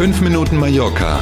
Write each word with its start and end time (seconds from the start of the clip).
5 0.00 0.22
Minuten 0.22 0.56
Mallorca 0.56 1.20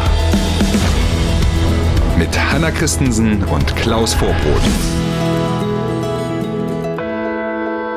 mit 2.16 2.28
Hanna 2.38 2.70
Christensen 2.70 3.42
und 3.42 3.74
Klaus 3.74 4.14
Vorbrot. 4.14 4.62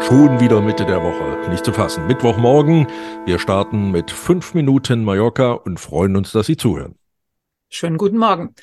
Schon 0.07 0.39
wieder 0.39 0.59
Mitte 0.59 0.83
der 0.87 1.03
Woche, 1.03 1.51
nicht 1.51 1.63
zu 1.63 1.71
fassen. 1.71 2.07
Mittwochmorgen, 2.07 2.87
wir 3.27 3.37
starten 3.37 3.91
mit 3.91 4.09
5 4.09 4.55
Minuten 4.55 5.03
Mallorca 5.03 5.51
und 5.51 5.79
freuen 5.79 6.15
uns, 6.15 6.31
dass 6.31 6.47
Sie 6.47 6.57
zuhören. 6.57 6.95
Schönen 7.69 7.99
guten 7.99 8.17
Morgen. 8.17 8.55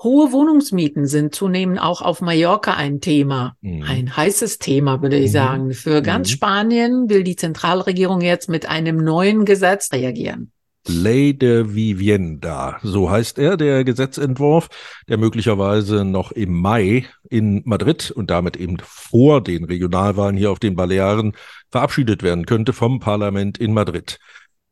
Hohe 0.00 0.30
Wohnungsmieten 0.30 1.08
sind 1.08 1.34
zunehmend 1.34 1.80
auch 1.80 2.02
auf 2.02 2.20
Mallorca 2.20 2.74
ein 2.74 3.00
Thema. 3.00 3.56
Mhm. 3.62 3.82
Ein 3.82 4.16
heißes 4.16 4.60
Thema, 4.60 5.02
würde 5.02 5.16
ich 5.16 5.30
mhm. 5.30 5.32
sagen. 5.32 5.72
Für 5.72 6.02
ganz 6.02 6.28
mhm. 6.28 6.34
Spanien 6.34 7.10
will 7.10 7.24
die 7.24 7.34
Zentralregierung 7.34 8.20
jetzt 8.20 8.48
mit 8.48 8.68
einem 8.68 8.98
neuen 8.98 9.44
Gesetz 9.44 9.92
reagieren. 9.92 10.52
Ley 10.88 11.32
de 11.32 11.74
Vivienda, 11.74 12.78
so 12.82 13.08
heißt 13.08 13.38
er, 13.38 13.56
der 13.56 13.84
Gesetzentwurf, 13.84 14.68
der 15.08 15.16
möglicherweise 15.16 16.04
noch 16.04 16.32
im 16.32 16.60
Mai 16.60 17.06
in 17.30 17.62
Madrid 17.64 18.10
und 18.10 18.30
damit 18.30 18.56
eben 18.56 18.78
vor 18.84 19.42
den 19.42 19.64
Regionalwahlen 19.64 20.36
hier 20.36 20.50
auf 20.50 20.58
den 20.58 20.74
Balearen 20.74 21.34
verabschiedet 21.70 22.24
werden 22.24 22.46
könnte 22.46 22.72
vom 22.72 22.98
Parlament 22.98 23.58
in 23.58 23.72
Madrid. 23.72 24.18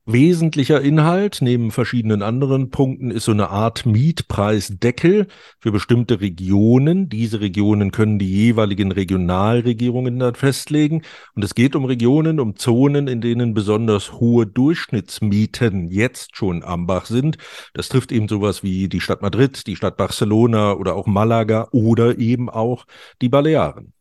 Wesentlicher 0.07 0.81
Inhalt 0.81 1.39
neben 1.43 1.71
verschiedenen 1.71 2.23
anderen 2.23 2.71
Punkten 2.71 3.11
ist 3.11 3.27
so 3.27 3.33
eine 3.33 3.51
Art 3.51 3.85
Mietpreisdeckel 3.85 5.27
für 5.59 5.73
bestimmte 5.73 6.21
Regionen. 6.21 7.09
Diese 7.11 7.41
Regionen 7.41 7.93
können 7.93 8.19
die 8.19 8.29
jeweiligen 8.29 8.93
Regionalregierungen 8.93 10.19
dann 10.19 10.35
festlegen. 10.35 11.03
Und 11.35 11.45
es 11.45 11.55
geht 11.55 11.77
um 11.77 11.85
Regionen, 11.85 12.41
um 12.41 12.57
Zonen, 12.57 13.09
in 13.09 13.21
denen 13.21 13.53
besonders 13.53 14.15
hohe 14.15 14.47
Durchschnittsmieten 14.47 15.89
jetzt 15.89 16.35
schon 16.35 16.64
am 16.64 16.87
Bach 16.87 17.05
sind. 17.05 17.37
Das 17.75 17.89
trifft 17.89 18.11
eben 18.11 18.27
sowas 18.27 18.62
wie 18.62 18.89
die 18.89 19.01
Stadt 19.01 19.23
Madrid, 19.23 19.67
die 19.67 19.77
Stadt 19.77 19.98
Barcelona 19.98 20.73
oder 20.73 20.97
auch 20.97 21.07
Malaga 21.07 21.69
oder 21.73 22.19
eben 22.19 22.48
auch 22.48 22.87
die 23.20 23.29
Balearen. 23.29 23.92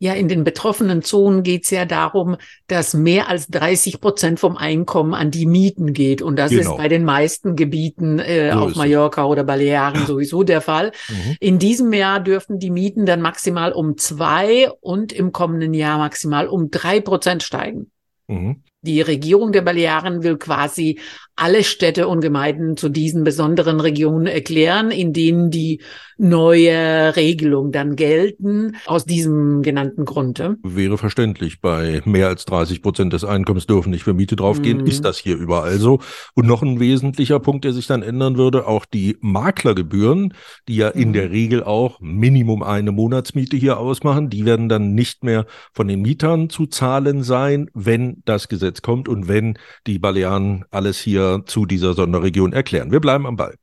Ja, 0.00 0.12
in 0.12 0.28
den 0.28 0.44
betroffenen 0.44 1.02
Zonen 1.02 1.42
geht 1.42 1.64
es 1.64 1.70
ja 1.70 1.84
darum, 1.84 2.36
dass 2.68 2.94
mehr 2.94 3.28
als 3.28 3.48
30 3.48 4.00
Prozent 4.00 4.38
vom 4.38 4.56
Einkommen 4.56 5.12
an 5.12 5.32
die 5.32 5.44
Mieten 5.44 5.92
geht. 5.92 6.22
Und 6.22 6.36
das 6.36 6.50
genau. 6.50 6.72
ist 6.72 6.76
bei 6.76 6.88
den 6.88 7.04
meisten 7.04 7.56
Gebieten 7.56 8.20
äh, 8.20 8.52
so 8.52 8.60
auf 8.60 8.76
Mallorca 8.76 9.24
oder 9.24 9.42
Balearen 9.42 10.04
sowieso 10.06 10.44
der 10.44 10.60
Fall. 10.60 10.92
Mhm. 11.08 11.36
In 11.40 11.58
diesem 11.58 11.92
Jahr 11.92 12.20
dürften 12.20 12.60
die 12.60 12.70
Mieten 12.70 13.06
dann 13.06 13.20
maximal 13.20 13.72
um 13.72 13.96
zwei 13.96 14.70
und 14.80 15.12
im 15.12 15.32
kommenden 15.32 15.74
Jahr 15.74 15.98
maximal 15.98 16.46
um 16.46 16.70
drei 16.70 17.00
Prozent 17.00 17.42
steigen. 17.42 17.90
Mhm. 18.28 18.62
Die 18.82 19.00
Regierung 19.00 19.50
der 19.50 19.62
Balearen 19.62 20.22
will 20.22 20.38
quasi 20.38 21.00
alle 21.38 21.62
Städte 21.64 22.08
und 22.08 22.20
Gemeinden 22.20 22.76
zu 22.76 22.88
diesen 22.88 23.24
besonderen 23.24 23.80
Regionen 23.80 24.26
erklären, 24.26 24.90
in 24.90 25.12
denen 25.12 25.50
die 25.50 25.80
neue 26.16 27.14
Regelung 27.14 27.70
dann 27.70 27.94
gelten, 27.94 28.76
aus 28.86 29.04
diesem 29.04 29.62
genannten 29.62 30.04
Grunde. 30.04 30.56
Wäre 30.64 30.98
verständlich. 30.98 31.60
Bei 31.60 32.02
mehr 32.04 32.26
als 32.26 32.44
30 32.44 32.82
Prozent 32.82 33.12
des 33.12 33.24
Einkommens 33.24 33.66
dürfen 33.66 33.90
nicht 33.90 34.02
für 34.02 34.14
Miete 34.14 34.34
draufgehen. 34.34 34.78
Mhm. 34.78 34.86
Ist 34.86 35.04
das 35.04 35.18
hier 35.18 35.36
überall 35.36 35.78
so? 35.78 36.00
Und 36.34 36.46
noch 36.46 36.62
ein 36.62 36.80
wesentlicher 36.80 37.38
Punkt, 37.38 37.64
der 37.64 37.72
sich 37.72 37.86
dann 37.86 38.02
ändern 38.02 38.36
würde, 38.36 38.66
auch 38.66 38.84
die 38.84 39.16
Maklergebühren, 39.20 40.34
die 40.66 40.76
ja 40.76 40.90
mhm. 40.92 41.00
in 41.00 41.12
der 41.12 41.30
Regel 41.30 41.62
auch 41.62 42.00
Minimum 42.00 42.64
eine 42.64 42.90
Monatsmiete 42.90 43.56
hier 43.56 43.78
ausmachen, 43.78 44.28
die 44.28 44.44
werden 44.44 44.68
dann 44.68 44.94
nicht 44.94 45.22
mehr 45.22 45.46
von 45.72 45.86
den 45.86 46.02
Mietern 46.02 46.50
zu 46.50 46.66
zahlen 46.66 47.22
sein, 47.22 47.70
wenn 47.74 48.22
das 48.24 48.48
Gesetz 48.48 48.67
kommt 48.82 49.08
und 49.08 49.28
wenn 49.28 49.58
die 49.86 49.98
Balearen 49.98 50.64
alles 50.70 50.98
hier 50.98 51.42
zu 51.46 51.66
dieser 51.66 51.94
Sonderregion 51.94 52.52
erklären. 52.52 52.92
Wir 52.92 53.00
bleiben 53.00 53.26
am 53.26 53.36
Ball. 53.36 53.54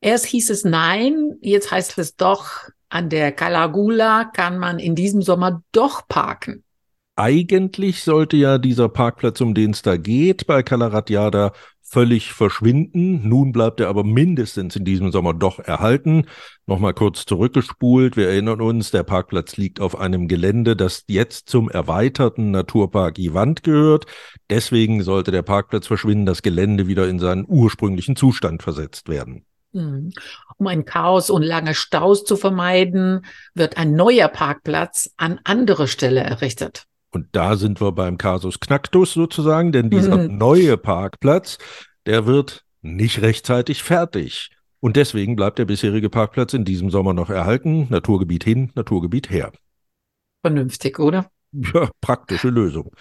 Erst 0.00 0.26
hieß 0.26 0.50
es 0.50 0.64
nein, 0.64 1.36
jetzt 1.40 1.70
heißt 1.70 1.98
es 1.98 2.16
doch, 2.16 2.68
an 2.88 3.08
der 3.08 3.32
Calagula 3.32 4.24
kann 4.24 4.58
man 4.58 4.78
in 4.78 4.94
diesem 4.94 5.22
Sommer 5.22 5.62
doch 5.72 6.06
parken. 6.06 6.62
Eigentlich 7.18 8.02
sollte 8.02 8.36
ja 8.36 8.58
dieser 8.58 8.90
Parkplatz, 8.90 9.40
um 9.40 9.54
den 9.54 9.70
es 9.70 9.80
da 9.80 9.96
geht, 9.96 10.46
bei 10.46 10.62
Calaratiada 10.62 11.52
völlig 11.82 12.32
verschwinden. 12.32 13.26
Nun 13.26 13.52
bleibt 13.52 13.80
er 13.80 13.88
aber 13.88 14.04
mindestens 14.04 14.76
in 14.76 14.84
diesem 14.84 15.12
Sommer 15.12 15.32
doch 15.32 15.58
erhalten. 15.58 16.26
Nochmal 16.66 16.92
kurz 16.92 17.24
zurückgespult. 17.24 18.18
Wir 18.18 18.28
erinnern 18.28 18.60
uns, 18.60 18.90
der 18.90 19.02
Parkplatz 19.02 19.56
liegt 19.56 19.80
auf 19.80 19.98
einem 19.98 20.28
Gelände, 20.28 20.76
das 20.76 21.04
jetzt 21.06 21.48
zum 21.48 21.70
erweiterten 21.70 22.50
Naturpark 22.50 23.18
Iwand 23.18 23.62
gehört. 23.62 24.04
Deswegen 24.50 25.02
sollte 25.02 25.30
der 25.30 25.42
Parkplatz 25.42 25.86
verschwinden, 25.86 26.26
das 26.26 26.42
Gelände 26.42 26.86
wieder 26.86 27.08
in 27.08 27.18
seinen 27.18 27.46
ursprünglichen 27.48 28.16
Zustand 28.16 28.62
versetzt 28.62 29.08
werden. 29.08 29.46
Hm. 29.72 30.12
Um 30.58 30.66
ein 30.66 30.84
Chaos 30.84 31.30
und 31.30 31.42
lange 31.42 31.74
Staus 31.74 32.24
zu 32.24 32.36
vermeiden, 32.36 33.24
wird 33.54 33.78
ein 33.78 33.94
neuer 33.94 34.28
Parkplatz 34.28 35.12
an 35.16 35.40
andere 35.44 35.88
Stelle 35.88 36.20
errichtet. 36.20 36.86
Und 37.16 37.28
da 37.32 37.56
sind 37.56 37.80
wir 37.80 37.92
beim 37.92 38.18
Kasus 38.18 38.60
Knacktus 38.60 39.14
sozusagen, 39.14 39.72
denn 39.72 39.88
dieser 39.88 40.18
mhm. 40.18 40.36
neue 40.36 40.76
Parkplatz, 40.76 41.56
der 42.04 42.26
wird 42.26 42.62
nicht 42.82 43.22
rechtzeitig 43.22 43.82
fertig. 43.82 44.50
Und 44.80 44.96
deswegen 44.96 45.34
bleibt 45.34 45.58
der 45.58 45.64
bisherige 45.64 46.10
Parkplatz 46.10 46.52
in 46.52 46.66
diesem 46.66 46.90
Sommer 46.90 47.14
noch 47.14 47.30
erhalten. 47.30 47.86
Naturgebiet 47.88 48.44
hin, 48.44 48.70
Naturgebiet 48.74 49.30
her. 49.30 49.50
Vernünftig, 50.42 50.98
oder? 50.98 51.30
Ja, 51.52 51.88
praktische 52.02 52.50
Lösung. 52.50 52.92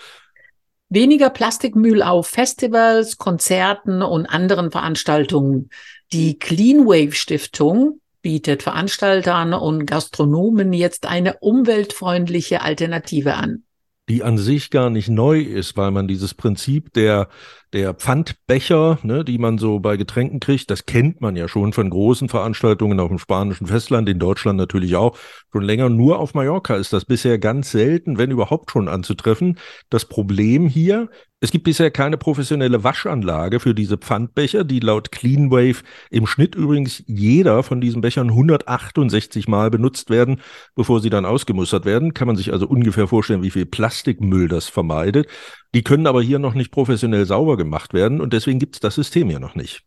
Weniger 0.87 1.29
Plastikmüll 1.29 2.01
auf 2.01 2.27
Festivals, 2.27 3.17
Konzerten 3.17 4.01
und 4.01 4.27
anderen 4.27 4.71
Veranstaltungen. 4.71 5.69
Die 6.13 6.39
Clean 6.39 6.85
Wave 6.85 7.11
Stiftung 7.11 7.99
bietet 8.21 8.63
Veranstaltern 8.63 9.53
und 9.53 9.85
Gastronomen 9.85 10.71
jetzt 10.71 11.05
eine 11.05 11.39
umweltfreundliche 11.39 12.61
Alternative 12.61 13.33
an 13.33 13.65
die 14.09 14.23
an 14.23 14.37
sich 14.37 14.69
gar 14.69 14.89
nicht 14.89 15.09
neu 15.09 15.39
ist, 15.39 15.77
weil 15.77 15.91
man 15.91 16.07
dieses 16.07 16.33
Prinzip 16.33 16.93
der, 16.93 17.27
der 17.75 17.93
Pfandbecher, 17.93 18.99
ne, 19.03 19.25
die 19.25 19.37
man 19.37 19.57
so 19.57 19.81
bei 19.81 19.97
Getränken 19.97 20.39
kriegt, 20.39 20.71
das 20.71 20.85
kennt 20.85 21.19
man 21.19 21.35
ja 21.35 21.49
schon 21.49 21.73
von 21.73 21.89
großen 21.89 22.29
Veranstaltungen 22.29 23.01
auf 23.01 23.09
dem 23.09 23.19
spanischen 23.19 23.67
Festland, 23.67 24.07
in 24.07 24.17
Deutschland 24.17 24.57
natürlich 24.57 24.95
auch 24.95 25.17
schon 25.51 25.63
länger. 25.63 25.89
Nur 25.89 26.19
auf 26.19 26.33
Mallorca 26.33 26.75
ist 26.75 26.93
das 26.93 27.03
bisher 27.03 27.37
ganz 27.37 27.71
selten, 27.71 28.17
wenn 28.17 28.31
überhaupt 28.31 28.71
schon 28.71 28.87
anzutreffen. 28.87 29.59
Das 29.89 30.05
Problem 30.05 30.69
hier, 30.69 31.09
es 31.41 31.51
gibt 31.51 31.65
bisher 31.65 31.91
keine 31.91 32.17
professionelle 32.17 32.85
Waschanlage 32.85 33.59
für 33.59 33.75
diese 33.75 33.97
Pfandbecher, 33.97 34.63
die 34.63 34.79
laut 34.79 35.11
Cleanwave 35.11 35.83
im 36.09 36.27
Schnitt 36.27 36.55
übrigens 36.55 37.03
jeder 37.07 37.61
von 37.61 37.81
diesen 37.81 37.99
Bechern 37.99 38.29
168 38.29 39.49
Mal 39.49 39.69
benutzt 39.69 40.09
werden, 40.09 40.41
bevor 40.75 41.01
sie 41.01 41.09
dann 41.09 41.25
ausgemustert 41.25 41.83
werden. 41.83 42.13
Kann 42.13 42.27
man 42.27 42.37
sich 42.37 42.53
also 42.53 42.67
ungefähr 42.67 43.07
vorstellen, 43.07 43.43
wie 43.43 43.51
viel 43.51 43.65
Plastikmüll 43.65 44.47
das 44.47 44.69
vermeidet. 44.69 45.27
Die 45.75 45.83
können 45.83 46.07
aber 46.07 46.21
hier 46.21 46.39
noch 46.39 46.53
nicht 46.53 46.71
professionell 46.71 47.25
sauber 47.25 47.57
gemacht 47.57 47.93
werden 47.93 48.21
und 48.21 48.31
deswegen 48.31 48.59
gibt 48.59 48.77
es 48.77 48.79
das 48.79 48.95
System 48.95 49.29
ja 49.29 49.39
noch 49.39 49.55
nicht. 49.55 49.83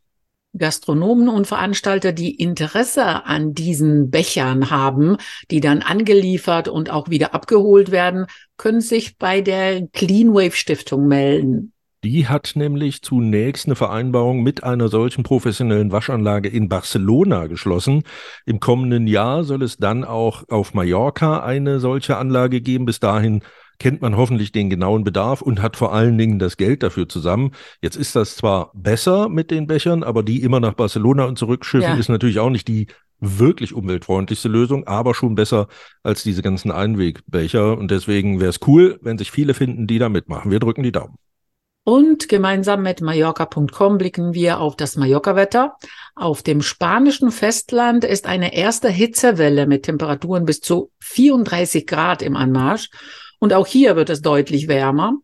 Gastronomen 0.57 1.31
und 1.31 1.47
Veranstalter, 1.47 2.13
die 2.13 2.35
Interesse 2.35 3.25
an 3.25 3.55
diesen 3.55 4.11
Bechern 4.11 4.69
haben, 4.69 5.17
die 5.51 5.61
dann 5.61 5.81
angeliefert 5.81 6.69
und 6.69 6.91
auch 6.91 7.09
wieder 7.09 7.33
abgeholt 7.33 7.91
werden, 7.91 8.27
können 8.59 8.83
sich 8.83 9.17
bei 9.17 9.41
der 9.41 9.87
Clean 9.89 10.35
Wave 10.35 10.57
Stiftung 10.57 11.09
melden. 11.09 11.73
Die 12.05 12.29
hat 12.29 12.53
nämlich 12.55 13.01
zunächst 13.01 13.67
eine 13.67 13.75
Vereinbarung 13.75 14.43
mit 14.43 14.65
einer 14.65 14.89
solchen 14.89 15.23
professionellen 15.23 15.91
Waschanlage 15.91 16.51
in 16.51 16.69
Barcelona 16.69 17.47
geschlossen. 17.47 18.03
Im 18.45 18.61
kommenden 18.61 19.07
Jahr 19.07 19.43
soll 19.43 19.63
es 19.63 19.79
dann 19.79 20.05
auch 20.05 20.45
auf 20.49 20.75
Mallorca 20.75 21.43
eine 21.43 21.81
solche 21.81 22.19
Anlage 22.19 22.61
geben. 22.61 22.85
Bis 22.85 23.01
dahin 23.01 23.43
kennt 23.79 24.03
man 24.03 24.17
hoffentlich 24.17 24.53
den 24.53 24.71
genauen 24.71 25.05
Bedarf 25.05 25.43
und 25.43 25.63
hat 25.63 25.77
vor 25.77 25.93
allen 25.93 26.19
Dingen 26.19 26.39
das 26.39 26.57
Geld 26.57 26.83
dafür 26.83 27.09
zusammen. 27.09 27.53
Jetzt 27.81 27.97
ist 27.97 28.17
das 28.17 28.37
zwar 28.37 28.71
besser 28.75 29.29
mit 29.29 29.51
den 29.51 29.67
Bechern, 29.67 30.03
aber 30.03 30.23
die 30.23 30.43
immer 30.43 30.61
nach 30.61 30.75
Barcelona 30.75 31.25
und 31.25 31.39
zurückschiffen 31.39 31.91
ja. 31.91 31.97
ist 31.97 32.09
natürlich 32.09 32.39
auch 32.39 32.51
nicht 32.51 32.69
die 32.69 32.89
wirklich 33.21 33.75
umweltfreundlichste 33.75 34.49
Lösung, 34.49 34.87
aber 34.87 35.15
schon 35.15 35.35
besser 35.35 35.69
als 36.03 36.23
diese 36.23 36.43
ganzen 36.43 36.71
Einwegbecher. 36.71 37.77
Und 37.77 37.91
deswegen 37.91 38.41
wäre 38.41 38.51
es 38.51 38.61
cool, 38.67 38.99
wenn 39.03 39.19
sich 39.19 39.31
viele 39.31 39.55
finden, 39.55 39.87
die 39.87 39.99
da 39.99 40.09
mitmachen. 40.09 40.51
Wir 40.51 40.61
drücken 40.61 40.83
die 40.83 40.93
Daumen. 40.93 41.17
Und 41.85 42.29
gemeinsam 42.29 42.83
mit 42.83 43.01
Mallorca.com 43.01 43.97
blicken 43.97 44.35
wir 44.35 44.61
auf 44.61 44.77
das 44.77 44.97
Mallorca-Wetter. 44.97 45.75
Auf 46.15 46.43
dem 46.43 46.61
spanischen 46.61 47.31
Festland 47.31 48.05
ist 48.05 48.27
eine 48.27 48.55
erste 48.55 48.91
Hitzewelle 48.91 49.67
mit 49.67 49.85
Temperaturen 49.85 50.45
bis 50.45 50.61
zu 50.61 50.91
34 51.01 51.87
Grad 51.87 52.21
im 52.21 52.37
Anmarsch. 52.37 52.91
Und 53.39 53.53
auch 53.53 53.67
hier 53.67 53.97
wird 53.97 54.11
es 54.11 54.23
deutlich 54.23 54.69
wärmer. 54.69 55.15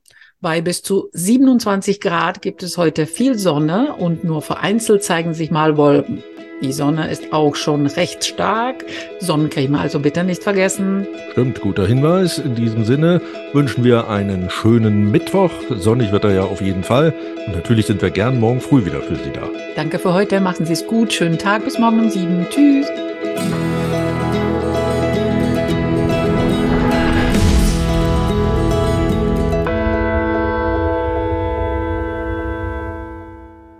Bei 0.40 0.60
bis 0.60 0.82
zu 0.82 1.08
27 1.12 2.00
Grad 2.00 2.42
gibt 2.42 2.62
es 2.62 2.76
heute 2.76 3.06
viel 3.06 3.38
Sonne 3.38 3.94
und 3.94 4.24
nur 4.24 4.42
vereinzelt 4.42 5.02
zeigen 5.02 5.32
sich 5.32 5.50
mal 5.50 5.76
Wolken. 5.76 6.22
Die 6.62 6.72
Sonne 6.72 7.10
ist 7.10 7.32
auch 7.32 7.56
schon 7.56 7.86
recht 7.86 8.24
stark. 8.24 8.84
Sonnencreme 9.20 9.74
also 9.74 10.00
bitte 10.00 10.22
nicht 10.24 10.42
vergessen. 10.42 11.06
Stimmt, 11.32 11.60
guter 11.60 11.86
Hinweis. 11.86 12.38
In 12.38 12.54
diesem 12.54 12.84
Sinne 12.84 13.20
wünschen 13.52 13.84
wir 13.84 14.08
einen 14.08 14.48
schönen 14.50 15.10
Mittwoch. 15.10 15.50
Sonnig 15.70 16.12
wird 16.12 16.24
er 16.24 16.34
ja 16.34 16.42
auf 16.44 16.60
jeden 16.60 16.84
Fall. 16.84 17.12
Und 17.46 17.54
natürlich 17.54 17.86
sind 17.86 18.00
wir 18.02 18.10
gern 18.10 18.38
morgen 18.38 18.60
früh 18.60 18.84
wieder 18.84 19.00
für 19.02 19.16
Sie 19.16 19.32
da. 19.32 19.48
Danke 19.76 19.98
für 19.98 20.14
heute. 20.14 20.40
Machen 20.40 20.64
Sie 20.64 20.72
es 20.72 20.86
gut. 20.86 21.12
Schönen 21.12 21.38
Tag. 21.38 21.64
Bis 21.64 21.78
morgen 21.78 22.00
um 22.00 22.10
sieben. 22.10 22.46
Tschüss. 22.50 22.86